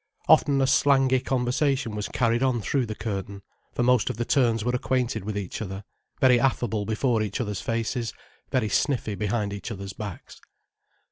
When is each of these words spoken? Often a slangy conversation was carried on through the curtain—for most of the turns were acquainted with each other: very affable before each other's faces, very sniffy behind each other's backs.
Often 0.27 0.59
a 0.63 0.65
slangy 0.65 1.19
conversation 1.19 1.95
was 1.95 2.07
carried 2.07 2.41
on 2.41 2.59
through 2.59 2.87
the 2.87 2.95
curtain—for 2.95 3.83
most 3.83 4.09
of 4.09 4.17
the 4.17 4.25
turns 4.25 4.65
were 4.65 4.71
acquainted 4.73 5.23
with 5.23 5.37
each 5.37 5.61
other: 5.61 5.83
very 6.19 6.39
affable 6.39 6.87
before 6.87 7.21
each 7.21 7.39
other's 7.39 7.61
faces, 7.61 8.11
very 8.49 8.67
sniffy 8.67 9.13
behind 9.13 9.53
each 9.53 9.71
other's 9.71 9.93
backs. 9.93 10.41